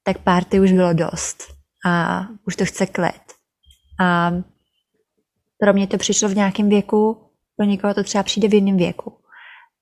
[0.04, 1.44] tak párty už bylo dost
[1.86, 3.22] a už to chce klid.
[4.02, 4.32] A
[5.60, 9.18] pro mě to přišlo v nějakém věku, pro někoho to třeba přijde v jiném věku.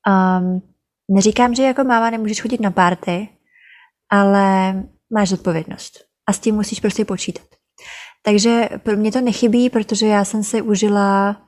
[0.07, 0.61] Um,
[1.09, 3.29] neříkám, že jako máma nemůžeš chodit na párty,
[4.11, 4.73] ale
[5.13, 6.05] máš zodpovědnost.
[6.27, 7.58] A s tím musíš prostě počítat.
[8.21, 11.41] Takže pro mě to nechybí, protože já jsem si užila,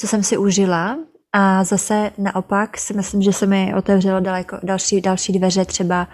[0.00, 0.98] co jsem si užila
[1.32, 6.08] a zase naopak si myslím, že se mi otevřelo daleko, další, další dveře třeba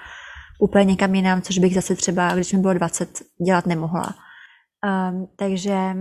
[0.61, 4.15] úplně někam jinam, což bych zase třeba, když mi bylo 20, dělat nemohla.
[5.11, 5.95] Um, takže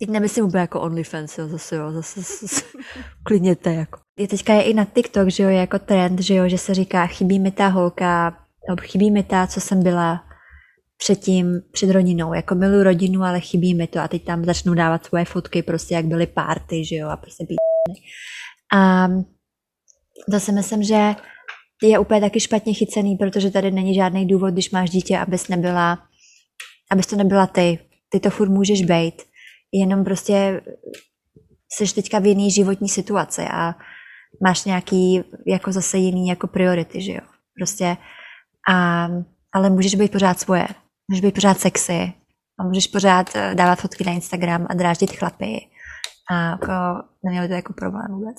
[0.00, 2.64] Teď nemyslím úplně jako OnlyFans, jo, zase jo, zase, zase
[3.22, 4.00] klidněte, jako.
[4.18, 6.74] Je teďka je i na TikTok, že jo, je jako trend, že jo, že se
[6.74, 8.36] říká, chybí mi ta holka,
[8.80, 10.24] chybí mi ta, co jsem byla
[10.98, 15.06] předtím, před rodinou, jako miluji rodinu, ale chybí mi to a teď tam začnou dávat
[15.06, 17.56] svoje fotky, prostě jak byly párty, že jo, a prostě být.
[18.76, 19.08] A
[20.30, 21.14] to si myslím, že
[21.82, 25.98] je úplně taky špatně chycený, protože tady není žádný důvod, když máš dítě, abys nebyla,
[26.90, 27.78] abys to nebyla ty.
[28.08, 29.22] Ty to furt můžeš být
[29.72, 30.60] jenom prostě
[31.72, 33.74] jsi teďka v jiný životní situaci a
[34.42, 37.20] máš nějaký jako zase jiný jako priority, že jo.
[37.58, 37.96] Prostě
[38.70, 39.08] a,
[39.52, 40.68] ale můžeš být pořád svoje.
[41.10, 42.12] Můžeš být pořád sexy
[42.60, 45.68] a můžeš pořád eh, dávat fotky na Instagram a dráždit chlapy.
[46.30, 46.72] A jako
[47.24, 48.36] nemělo to jako problém vůbec.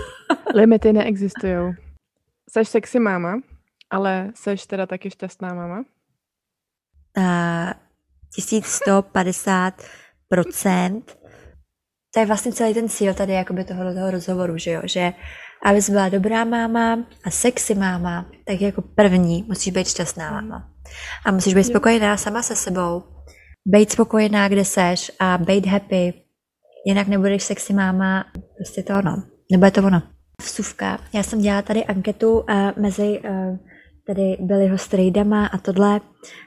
[0.54, 1.74] Limity neexistují.
[2.50, 3.40] Seš sexy máma,
[3.90, 5.84] ale seš teda taky šťastná máma?
[7.18, 7.72] Uh,
[8.34, 9.82] 1150
[10.28, 11.18] procent.
[12.14, 15.12] To je vlastně celý ten cíl tady jakoby toho, toho rozhovoru, že jo, že
[15.64, 20.68] abys byla dobrá máma a sexy máma, tak jako první musíš být šťastná máma.
[21.26, 23.02] A musíš být spokojená sama se sebou,
[23.66, 26.14] být spokojená, kde seš a být happy.
[26.86, 28.24] Jinak nebudeš sexy máma,
[28.56, 29.22] prostě to ono.
[29.52, 30.02] Nebude to ono.
[30.42, 30.98] Vsuvka.
[31.12, 32.44] Já jsem dělala tady anketu uh,
[32.76, 33.58] mezi uh,
[34.06, 36.00] tady Billyho strejdama a tohle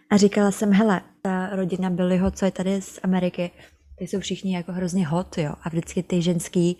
[0.09, 3.51] a říkala jsem, hele, ta rodina Billyho, co je tady z Ameriky,
[3.97, 5.53] ty jsou všichni jako hrozně hot, jo.
[5.63, 6.79] A vždycky ty ženský,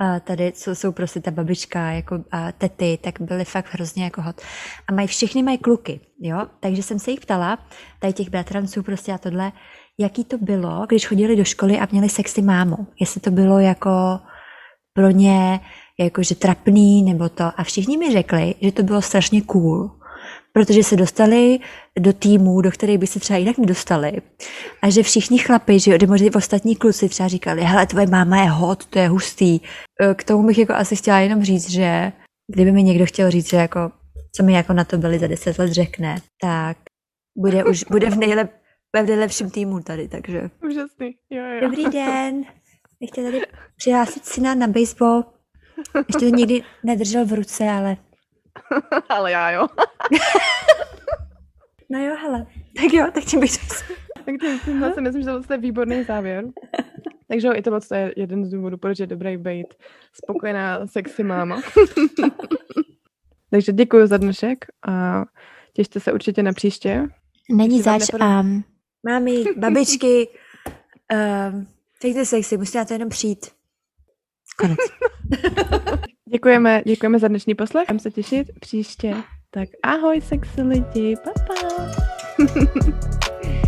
[0.00, 4.22] a tady, co jsou prostě ta babička, jako a tety, tak byly fakt hrozně jako
[4.22, 4.40] hot.
[4.88, 6.46] A mají, všichni mají kluky, jo.
[6.60, 7.58] Takže jsem se jich ptala,
[7.98, 9.52] tady těch bratranců prostě a tohle,
[9.98, 12.76] jaký to bylo, když chodili do školy a měli sexy mámu.
[13.00, 13.90] Jestli to bylo jako
[14.92, 15.60] pro ně
[15.98, 17.44] jakože trapný nebo to.
[17.56, 19.90] A všichni mi řekli, že to bylo strašně cool
[20.54, 21.58] protože se dostali
[21.98, 24.12] do týmu, do kterých by se třeba jinak nedostali.
[24.82, 28.48] A že všichni chlapi, že jo, možná ostatní kluci třeba říkali, hele, tvoje máma je
[28.48, 29.60] hot, to je hustý.
[30.00, 32.12] E, k tomu bych jako asi chtěla jenom říct, že
[32.54, 33.90] kdyby mi někdo chtěl říct, že jako,
[34.36, 36.76] co mi jako na to byli za deset let řekne, tak
[37.38, 38.50] bude už, bude v, nejlep,
[38.96, 40.50] v nejlepším týmu tady, takže.
[40.66, 41.60] Úžasný, jo, jo.
[41.60, 42.44] Dobrý den,
[43.00, 43.42] bych tady
[43.76, 45.24] přihlásit syna na baseball.
[46.08, 47.96] Ještě to nikdy nedržel v ruce, ale
[49.08, 49.66] ale já jo.
[51.90, 52.46] no jo, hele.
[52.76, 53.50] Tak jo, tak tím bych
[54.24, 56.44] Tak tím, si myslím, že to je výborný závěr.
[57.28, 59.66] Takže jo, i tohle je jeden z důvodů, proč je dobrý být
[60.12, 61.62] spokojená sexy máma.
[63.50, 65.24] Takže děkuji za dnešek a
[65.72, 67.08] těšte se určitě na příště.
[67.50, 68.02] Není zač.
[68.20, 68.64] Um,
[69.06, 70.28] mámy, babičky,
[71.50, 71.66] um,
[72.00, 73.46] fejte sexy, musíte na to jenom přijít.
[74.58, 74.78] Konec.
[76.30, 77.86] Děkujeme, děkujeme za dnešní poslech.
[77.86, 79.14] Budeme se těšit příště.
[79.50, 81.16] Tak ahoj, sexy lidi.
[81.24, 81.54] Pa, pa.